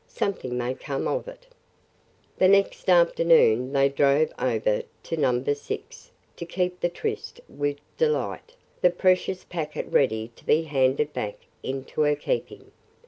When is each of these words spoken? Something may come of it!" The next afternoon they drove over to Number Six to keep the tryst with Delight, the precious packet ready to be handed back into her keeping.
Something 0.07 0.57
may 0.57 0.73
come 0.73 1.07
of 1.07 1.27
it!" 1.27 1.45
The 2.39 2.47
next 2.47 2.89
afternoon 2.89 3.71
they 3.71 3.87
drove 3.87 4.33
over 4.39 4.81
to 5.03 5.15
Number 5.15 5.53
Six 5.53 6.09
to 6.37 6.43
keep 6.43 6.79
the 6.79 6.89
tryst 6.89 7.39
with 7.47 7.77
Delight, 7.99 8.55
the 8.81 8.89
precious 8.89 9.43
packet 9.43 9.85
ready 9.91 10.29
to 10.35 10.43
be 10.43 10.63
handed 10.63 11.13
back 11.13 11.41
into 11.61 12.01
her 12.01 12.15
keeping. 12.15 12.71